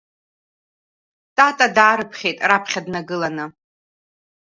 [1.35, 3.45] Тата даарыԥхьеит, раԥхьа днагыланы.